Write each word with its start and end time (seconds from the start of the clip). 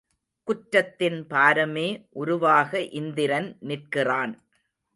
குற்றத்தின் 0.47 1.19
பாரமே 1.29 1.85
உருவாக 2.09 2.81
இந்திரன் 2.93 3.57
நிற்கிறான். 3.61 4.33